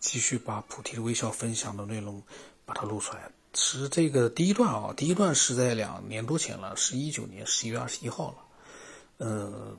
[0.00, 2.20] 继续把菩提的微笑分享的内容
[2.64, 3.30] 把它录出来。
[3.52, 8.36] 是这个第一段啊，第一段是在两年多前了，是一九年十一月二十一号了。
[9.18, 9.76] 呃，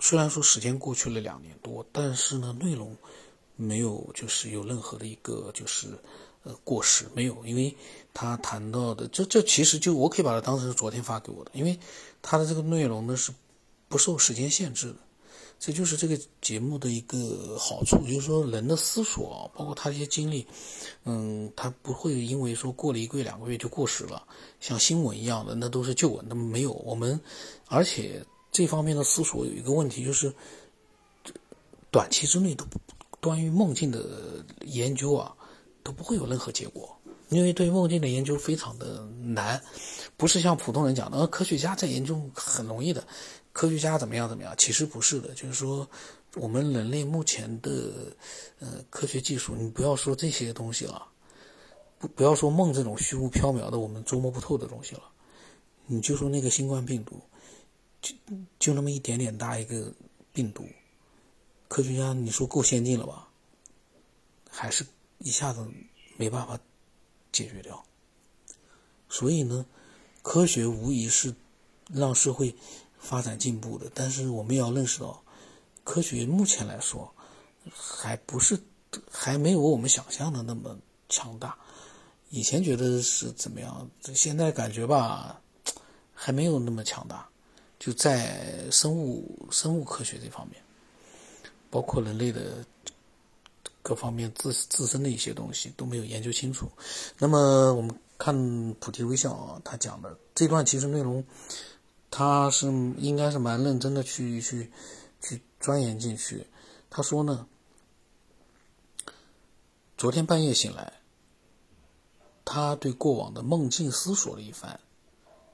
[0.00, 2.96] 虽然说时间过去了两年多，但是呢，内容
[3.56, 5.88] 没有就是有任何的一个就是
[6.44, 7.76] 呃过时，没有，因为
[8.14, 11.78] 他谈到的这这其实就我可以把它当成是昨天发给我的，因为
[12.22, 13.32] 他的这个内容呢是
[13.88, 14.96] 不受时间限制的。
[15.58, 20.46] 这就是这个节目的一个好处，就是说人的思索，包括他一些经历，
[21.04, 24.22] 嗯，他不会因为说过了一个月、两个月就过时了，
[24.60, 26.24] 像新闻一样的，那都是旧闻。
[26.28, 27.18] 那没有我们，
[27.68, 30.32] 而且这方面的思索有一个问题，就是
[31.90, 32.64] 短期之内都
[33.20, 35.34] 关于梦境的研究啊，
[35.82, 36.96] 都不会有任何结果，
[37.30, 39.60] 因为对梦境的研究非常的难，
[40.16, 43.04] 不是像普通人讲的，科学家在研究很容易的。
[43.56, 44.54] 科学家怎么样怎么样？
[44.58, 45.88] 其实不是的，就是说，
[46.34, 48.14] 我们人类目前的
[48.58, 51.08] 呃科学技术，你不要说这些东西了，
[51.98, 55.04] 不不要说梦这种虚无缥缈的我们捉摸不透的东西了，
[55.86, 57.18] 你就说那个新冠病毒，
[58.02, 58.14] 就
[58.58, 59.90] 就那么一点点大一个
[60.34, 60.68] 病毒，
[61.66, 63.26] 科学家你说够先进了吧？
[64.50, 64.84] 还是
[65.20, 65.66] 一下子
[66.18, 66.60] 没办法
[67.32, 67.82] 解决掉。
[69.08, 69.64] 所以呢，
[70.20, 71.34] 科学无疑是
[71.90, 72.54] 让社会。
[73.06, 75.22] 发展进步的，但是我们要认识到，
[75.84, 77.08] 科学目前来说，
[77.72, 78.58] 还不是
[79.08, 80.76] 还没有我们想象的那么
[81.08, 81.56] 强大。
[82.30, 85.40] 以前觉得是怎么样，现在感觉吧，
[86.12, 87.26] 还没有那么强大。
[87.78, 90.60] 就在生物生物科学这方面，
[91.70, 92.64] 包括人类的
[93.80, 96.68] 各方面自自身的一些东西都没有研究清楚。
[97.18, 98.34] 那么我们看
[98.80, 101.24] 菩提微笑啊，他讲的这段其实内容。
[102.10, 102.66] 他是
[102.98, 104.70] 应该是蛮认真的去去
[105.20, 106.46] 去钻研进去。
[106.88, 107.46] 他说呢，
[109.98, 110.94] 昨天半夜醒来，
[112.44, 114.80] 他对过往的梦境思索了一番，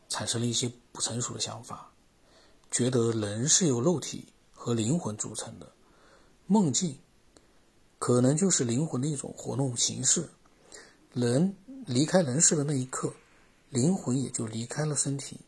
[0.08, 1.90] 产生了一些不成熟的想法，
[2.70, 5.72] 觉得人是由肉体和灵魂组成的，
[6.46, 6.98] 梦境
[7.98, 10.28] 可能就是灵魂的一种活动形式。
[11.12, 11.56] 人
[11.86, 13.12] 离开人世的那一刻，
[13.70, 15.40] 灵魂也就离开了身体。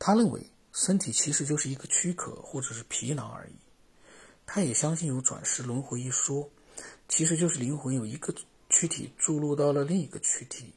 [0.00, 3.52] 他认为身体其实就是一个躯壳或者是皮囊而已。
[4.46, 6.48] 他也相信有转世轮回一说，
[7.06, 8.34] 其实就是灵魂有一个
[8.70, 10.72] 躯体注入到了另一个躯体，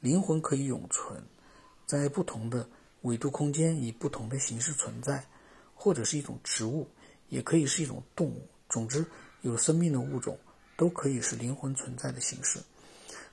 [0.00, 1.22] 灵魂可以永存，
[1.86, 2.68] 在不同的
[3.02, 5.24] 纬度空间以不同的形式存在，
[5.72, 6.88] 或者是一种植物，
[7.28, 8.48] 也可以是一种动物。
[8.68, 9.06] 总之，
[9.42, 10.36] 有生命的物种
[10.76, 12.58] 都可以是灵魂存在的形式。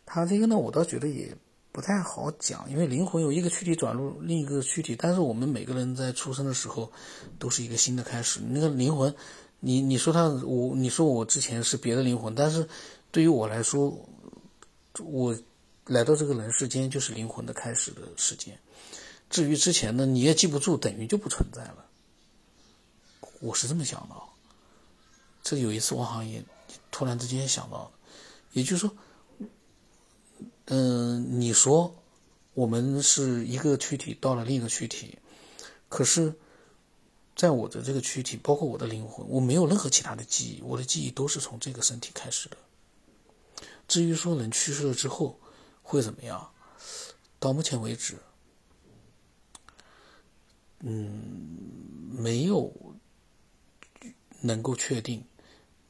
[0.05, 1.35] 他这个呢，我倒觉得也。
[1.73, 6.91] 不太好讲，因为灵魂有一个躯体转入另一个躯体，但是我们每个人在出生的时候
[7.39, 8.39] 都是一个新的开始。
[8.47, 9.15] 那个灵魂，
[9.59, 12.69] 你你说他我你说我之前是别的灵魂，但是
[13.09, 14.07] 对于我来说，
[14.99, 15.35] 我
[15.87, 18.55] 来到这个人世间就是灵魂的开始的时间。
[19.31, 21.85] 至于之前呢，你也记不住，等于就不存在了。
[23.39, 24.15] 我是这么想的。
[25.41, 26.45] 这有一次我好像也
[26.91, 27.91] 突然之间想到，
[28.51, 28.95] 也就是说。
[30.65, 31.93] 嗯，你说
[32.53, 35.19] 我们是一个躯体到了另一个躯体，
[35.89, 36.33] 可是，
[37.35, 42.57] 在我的这个躯体，包括我的灵魂，我没有任何其他的记忆，我的记忆都是从这个身体开始的。
[43.87, 45.37] 至于说人去世了之后
[45.81, 46.51] 会怎么样，
[47.39, 48.17] 到目前为止，
[50.79, 51.11] 嗯，
[52.09, 52.73] 没有
[54.39, 55.25] 能够确定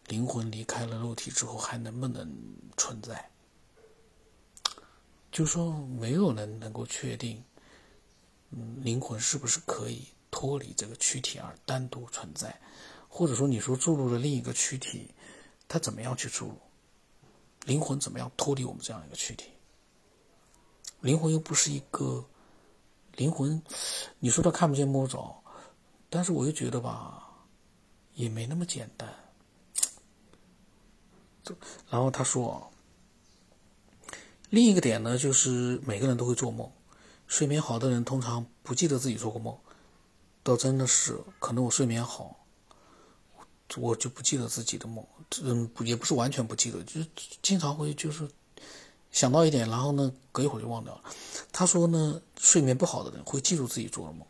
[0.07, 2.27] 灵魂离开了肉体之后还能不能
[2.75, 3.29] 存在。
[5.33, 7.43] 就说没有人能够确定，
[8.51, 12.55] 嗯，灵魂是不是可以脱离这个躯体而单独存在，
[13.09, 15.09] 或者说你说注入了另一个躯体，
[15.67, 16.57] 它怎么样去注入？
[17.65, 19.49] 灵魂怎么样脱离我们这样一个躯体？
[21.01, 22.23] 灵魂又不是一个
[23.15, 23.59] 灵魂，
[24.19, 25.43] 你说它看不见摸不着，
[26.11, 27.27] 但是我又觉得吧，
[28.13, 29.11] 也没那么简单。
[31.89, 32.69] 然后他说。
[34.53, 36.69] 另一个点呢，就是每个人都会做梦，
[37.25, 39.57] 睡眠好的人通常不记得自己做过梦，
[40.43, 42.37] 倒真的是可能我睡眠好，
[43.77, 45.03] 我就不记得自己的梦，
[45.41, 47.07] 嗯，也不是完全不记得，就是
[47.41, 48.29] 经常会就是
[49.11, 51.01] 想到一点，然后呢，隔一会儿就忘掉了。
[51.51, 54.23] 他说呢，睡眠不好的人会记住自己做的梦。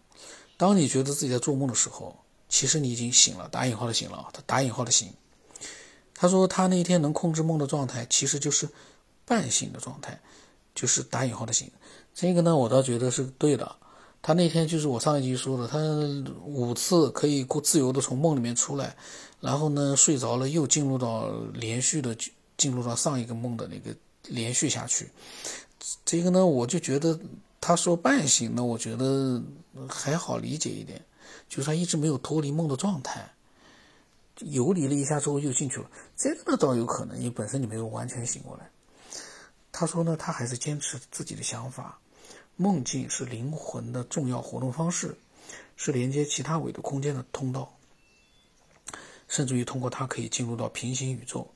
[0.56, 2.18] 当你觉得自己在做梦的时候，
[2.48, 5.14] 其实你已经醒了，打引号的醒了，他打引号的醒。
[6.16, 8.70] 他说他那一天能控制梦的状态，其实就是。
[9.26, 10.20] 半醒的状态，
[10.76, 11.72] 就是打引号的醒。
[12.14, 13.76] 这个呢，我倒觉得是对的。
[14.22, 15.78] 他那天就是我上一集说的，他
[16.46, 18.96] 五次可以过自由的从梦里面出来，
[19.42, 22.16] 然后呢睡着了又进入到连续的
[22.56, 23.94] 进入到上一个梦的那个
[24.30, 25.10] 连续下去。
[26.06, 27.20] 这个呢，我就觉得
[27.60, 29.42] 他说半醒呢，我觉得
[29.90, 31.04] 还好理解一点，
[31.50, 33.30] 就是他一直没有脱离梦的状态，
[34.40, 35.92] 游离了一下之后又进去了。
[36.16, 38.70] 这个倒有可能，因为本身你没有完全醒过来。
[39.74, 42.00] 他说呢，他还是坚持自己的想法，
[42.56, 45.18] 梦境是灵魂的重要活动方式，
[45.76, 47.76] 是连接其他维度空间的通道，
[49.28, 51.52] 甚至于通过它可以进入到平行宇宙。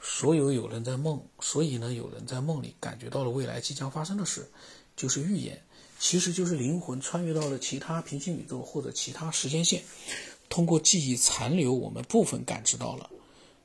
[0.00, 4.50] 所有有人在梦，所以呢，有人在梦里感觉到了未来即将发生的事，
[4.96, 5.62] 就是预言，
[6.00, 9.84] 其实就是灵魂穿越到了其他平行宇宙或者其他时间线，
[10.48, 13.08] 通过记忆残留，我们部分感知到了。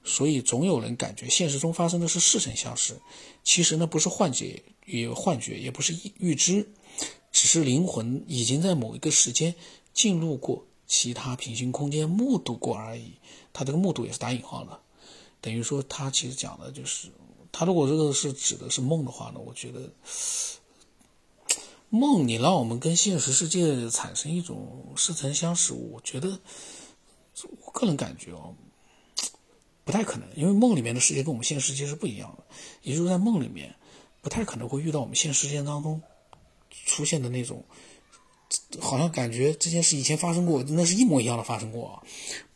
[0.07, 2.97] 所以总有人感觉现实中发生的是似曾相识，
[3.43, 6.65] 其实呢不是幻觉，也幻觉，也不是预知，
[7.33, 9.53] 只是灵魂已经在某一个时间
[9.93, 13.11] 进入过其他平行空间，目睹过而已。
[13.51, 14.79] 他这个目睹也是打引号的，
[15.41, 17.09] 等于说他其实讲的就是，
[17.51, 19.91] 他如果这个是指的是梦的话呢，我觉得
[21.89, 26.39] 梦你让我们跟现实世界产生一种似曾相识，我觉得
[27.65, 28.55] 我个人感觉哦。
[29.87, 32.43] 不太可能，因为梦里面的世界跟我们现实世界是不一样的，
[32.83, 33.73] 也就是在梦里面，
[34.21, 36.01] 不太可能会遇到我们现实世界当中
[36.85, 37.63] 出现的那种，
[38.81, 42.03] 好像感觉这件事以前发生过，那是一模一样的发生过啊，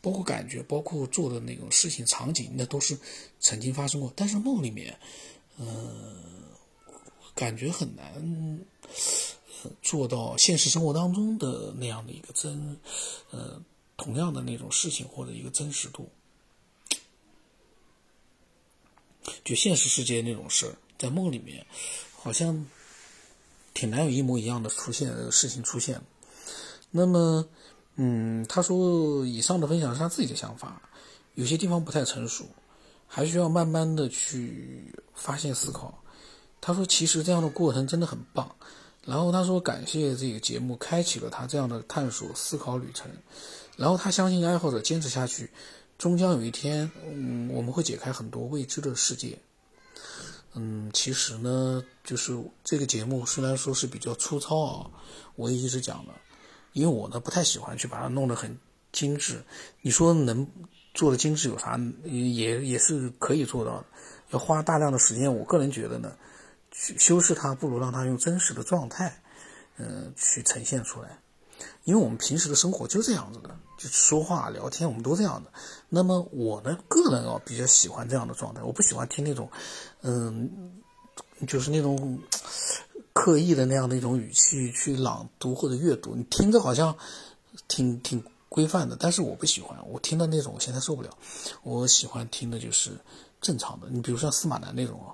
[0.02, 2.98] 包括感觉，包括做的那种事情场景，那都是
[3.40, 4.12] 曾经发生过。
[4.14, 4.94] 但是梦里面，
[5.56, 6.14] 嗯，
[7.34, 8.60] 感觉很难
[9.80, 12.76] 做到现实生活当中的那样的一个真，
[13.30, 13.58] 呃，
[13.96, 16.06] 同样的那种事情或者一个真实度。
[19.44, 21.64] 就现实世界那种事儿，在梦里面，
[22.14, 22.66] 好像
[23.74, 26.00] 挺难有一模一样的出现事情出现。
[26.90, 27.46] 那么，
[27.96, 30.82] 嗯，他说以上的分享是他自己的想法，
[31.34, 32.46] 有些地方不太成熟，
[33.06, 36.02] 还需要慢慢的去发现思考。
[36.60, 38.54] 他说其实这样的过程真的很棒。
[39.04, 43.10] 然后他说感谢这个节目开启了他这样的探索思考旅程。
[43.76, 45.50] 然后他相信爱好者坚持下去。
[46.02, 49.38] 终将有一天，嗯，我们会解开很多未知的世界。
[50.52, 54.90] 嗯，其实呢，就是这个节目虽然说是比较粗糙啊，
[55.36, 56.12] 我也一直讲的，
[56.72, 58.58] 因为我呢不太喜欢去把它弄得很
[58.90, 59.44] 精致。
[59.80, 60.44] 你说能
[60.92, 61.78] 做的精致有啥？
[62.02, 63.86] 也也是可以做到的，
[64.30, 65.32] 要花大量的时间。
[65.32, 66.16] 我个人觉得呢，
[66.72, 69.22] 去修饰它，不如让它用真实的状态，
[69.76, 71.21] 嗯，去呈现出来。
[71.84, 75.52] 因为我们平时的生活就这样子的，就说话聊天，我们都这样的。
[75.88, 79.50] 那么我呢，个人啊比较喜欢这样的状态，我不喜欢听那种，
[80.02, 80.72] 嗯，
[81.46, 82.18] 就是那种
[83.12, 86.96] 刻意的那样的一种语气去朗读或者阅读，你听着好像
[87.68, 91.10] 挺挺规范的，但是我不喜欢，我听的那种我现在受不了。
[91.62, 92.92] 我喜欢听的就是
[93.40, 95.12] 正常的，你比如像司马南那种啊，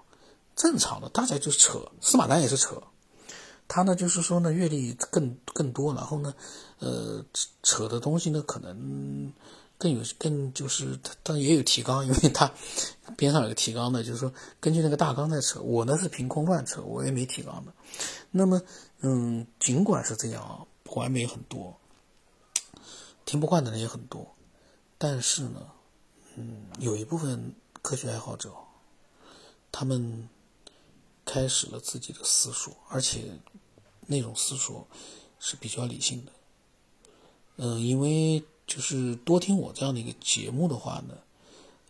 [0.54, 2.82] 正常的，大家就是扯，司马南也是扯。
[3.68, 6.34] 他呢，就是说呢，阅历更更多，然后呢，
[6.78, 7.22] 呃，
[7.62, 9.30] 扯的东西呢，可能
[9.76, 12.50] 更有更就是他，他也有提纲，因为他
[13.16, 15.60] 边上有个提纲的，就是说根据那个大纲在扯。
[15.60, 17.72] 我呢是凭空乱扯，我也没提纲的。
[18.30, 18.60] 那么，
[19.00, 21.76] 嗯，尽管是这样啊，不完美很多，
[23.26, 24.26] 听不惯的人也很多，
[24.96, 25.60] 但是呢，
[26.36, 28.50] 嗯，有一部分科学爱好者，
[29.70, 30.28] 他们
[31.28, 33.20] 开始了自己的思索，而且。
[34.10, 34.88] 那种思索
[35.38, 36.32] 是比较理性的，
[37.56, 41.18] 嗯，因为就是多听我这样的一个节目的话呢，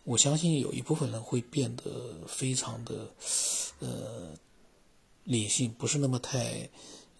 [0.03, 3.09] 我相信有一部分人会变得非常的
[3.79, 4.33] 呃
[5.23, 6.69] 理性，不是那么太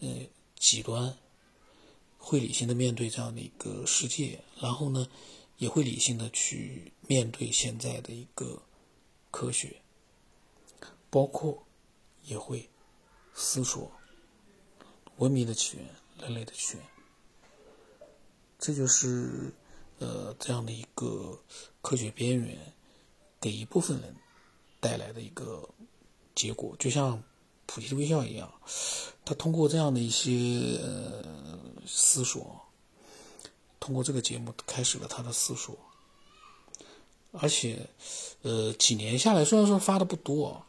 [0.02, 0.10] 呃
[0.58, 1.18] 极端，
[2.18, 5.08] 会理性的面对这样的一个世界，然后呢，
[5.60, 8.62] 也会理性的去面对现在的一个
[9.32, 9.82] 科学，
[11.10, 11.64] 包括
[12.30, 12.70] 也会
[13.34, 13.92] 思索。
[15.18, 15.86] 文明的起源，
[16.22, 16.86] 人类的起源，
[18.58, 19.54] 这就是
[19.98, 21.38] 呃这样的一个
[21.82, 22.58] 科学边缘
[23.42, 24.16] 给一部分人
[24.80, 25.68] 带来的一个
[26.36, 27.22] 结果，就像
[27.66, 28.50] 普提的微笑一样，
[29.26, 32.58] 他通过这样的一些呃思索，
[33.82, 35.78] 通过这个节目开始了他的思索，
[37.34, 37.86] 而且
[38.44, 40.66] 呃几年下来，虽然说发的不多，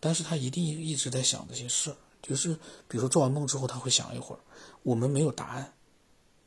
[0.00, 1.96] 但是他一定一直在想这些事儿。
[2.20, 2.52] 就是，
[2.88, 4.38] 比如说做完梦之后，他会想一会儿。
[4.82, 5.72] 我们没有答案，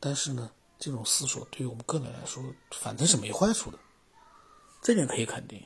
[0.01, 3.79] 但是呢，这种思索对于我们个人来说，反正是没坏处的，
[4.81, 5.63] 这点可以肯定。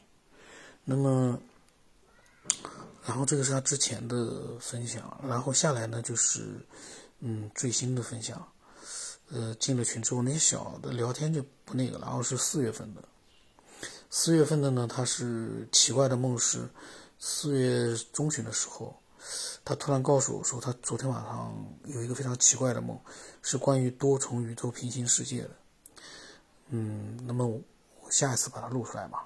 [0.84, 1.40] 那么，
[3.04, 6.64] 然后这个是他之前的分享，然后下来呢就是，
[7.20, 8.48] 嗯，最新的分享。
[9.32, 13.04] 呃，进了群之后，那些小的聊天就不那个了，然后是四月份的，
[14.12, 16.70] 四月份的呢，他是奇怪的梦是
[17.28, 18.96] 四月中旬的时候，
[19.66, 21.52] 他突然告诉我说，他昨天晚上
[21.86, 22.96] 有一个非常奇怪的梦，
[23.42, 25.50] 是关于多重宇宙平行世界的。
[26.70, 27.60] 嗯，那么我
[28.12, 29.26] 下一次把它录出来吧，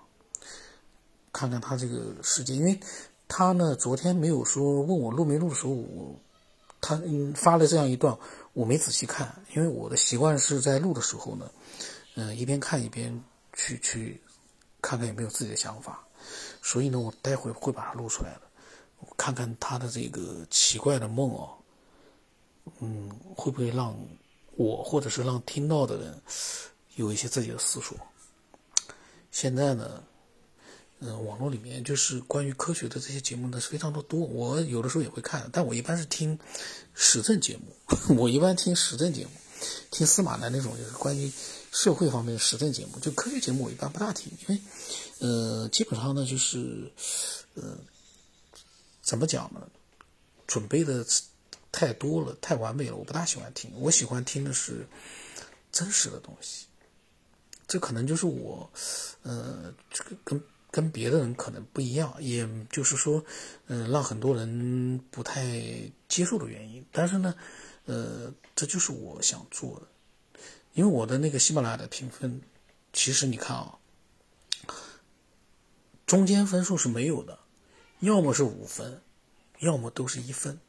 [1.33, 2.79] 看看他这个世界，因为
[3.27, 6.15] 他呢昨天没有说问我录没录的时候，我
[6.79, 8.17] 他嗯发了这样一段，
[8.53, 11.51] 我没仔细看，因为我的习惯是在录的时候呢，
[12.15, 14.21] 嗯一边看一边去去
[14.81, 16.01] 看看有没有自己的想法，
[16.61, 18.41] 所以呢我待会会把它录出来的，
[19.17, 21.49] 看看他的这个奇怪的梦哦，
[22.79, 23.97] 嗯会不会让
[24.55, 26.21] 我或者是让听到的人。
[26.95, 27.97] 有一些自己的思索。
[29.31, 30.03] 现在呢，
[30.99, 34.19] 嗯，网络里面就是关于科学的这些节目呢是非常的多。
[34.19, 36.37] 我有的时候也会看，但我一般是听
[36.93, 37.73] 时政节目。
[38.19, 39.31] 我一般听时政节目，
[39.91, 41.31] 听司马南那种就是关于
[41.71, 42.99] 社会方面的时政节目。
[42.99, 44.61] 就科学节目我一般不大听，因为，
[45.19, 46.91] 呃，基本上呢就是，
[47.55, 47.77] 呃，
[49.01, 49.67] 怎么讲呢？
[50.47, 51.05] 准备的
[51.71, 53.71] 太多了，太完美了，我不大喜欢听。
[53.75, 54.87] 我喜欢听的是
[55.71, 56.65] 真实的东西。
[57.67, 58.67] 这可能就是我，
[59.21, 63.23] 呃，这个跟跟别的人可能不一样，也就是说，
[63.67, 65.45] 嗯，让很多人不太
[66.07, 66.83] 接受的原因。
[66.91, 67.35] 但是呢，
[67.85, 69.87] 呃，这就是我想做的，
[70.73, 72.41] 因为我的那个喜马拉雅的评分，
[72.93, 73.77] 其实你看啊，
[76.05, 77.39] 中间分数是没有的，
[77.99, 79.01] 要么是五分，
[79.59, 80.59] 要么都是一分。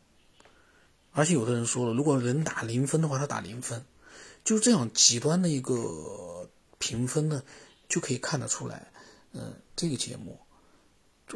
[1.12, 3.84] 而且有的人说了，如果人打零分的话，他打零分，
[4.44, 6.48] 就是这样极端的一个。
[6.82, 7.42] 评分呢，
[7.90, 8.90] 就可以看得出来，
[9.32, 10.40] 嗯，这个节目，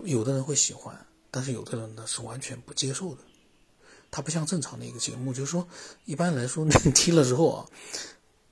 [0.05, 3.21] 有的人会喜欢，但是有的人呢是完全不接受的。
[4.11, 5.69] 它不像正常的一个节目，就是说，
[6.07, 7.69] 一般来说你听了之后啊，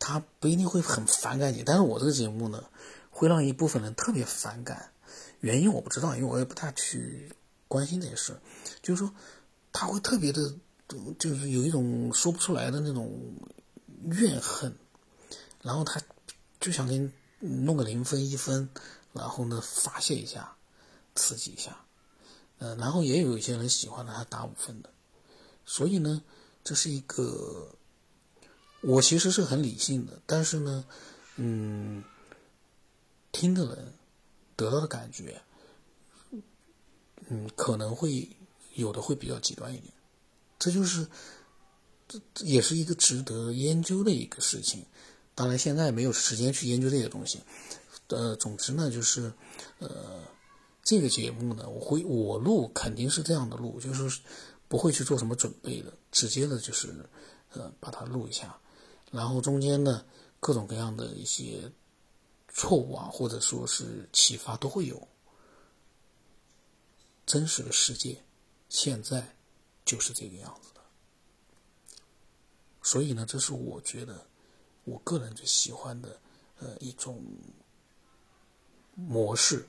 [0.02, 2.64] 他不一定会很反感你，但是我这个节目呢，
[3.10, 4.90] 会让一部分人特别反感。
[5.38, 7.32] 原因我不知道，因为我也不太去
[7.68, 8.36] 关心这些事。
[8.82, 9.14] 就是说，
[9.72, 10.52] 他会特别的，
[11.18, 13.16] 就是有一种说不出来的那种
[14.06, 14.76] 怨恨，
[15.62, 16.02] 然后他。
[16.62, 17.10] 就想给你
[17.64, 18.68] 弄个零分一分，
[19.12, 20.54] 然后呢发泄一下，
[21.16, 21.76] 刺激一下，
[22.58, 24.88] 呃，然后也有一些人喜欢的，他打五分的，
[25.66, 26.22] 所以呢，
[26.62, 27.74] 这是一个，
[28.82, 30.84] 我其实是很理性的，但是呢，
[31.36, 32.02] 嗯，
[33.30, 33.94] 听的人
[34.56, 35.40] 得到的感觉，
[37.28, 38.28] 嗯，可能会
[38.74, 39.92] 有的会比较极端一点，
[40.58, 41.06] 这就是，
[42.08, 44.84] 这也是一个值得研究的一个事情。
[45.34, 47.40] 当然，现在没有时间去研究这些东西。
[48.08, 49.32] 呃，总之呢，就是，
[49.78, 50.20] 呃，
[50.82, 54.20] 这个节目呢，我会我录肯定是这样的录，就是
[54.68, 56.94] 不会去做什么准备的，直接的就是，
[57.52, 58.54] 呃，把它录一下，
[59.12, 60.04] 然后中间呢，
[60.40, 61.70] 各种各样的一些
[62.48, 65.06] 错误啊，或者说是启发都会有。
[67.24, 68.20] 真实的世界
[68.68, 69.36] 现在
[69.84, 70.80] 就是这个样子的，
[72.82, 74.26] 所以呢，这是我觉得。
[74.84, 76.20] 我个人最喜欢的，
[76.58, 77.24] 呃，一种
[78.96, 79.64] 模式，